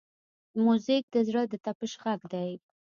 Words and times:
موزیک 0.63 1.03
د 1.13 1.17
زړه 1.27 1.41
د 1.47 1.53
طپش 1.65 1.91
غږ 2.03 2.21
دی. 2.33 2.51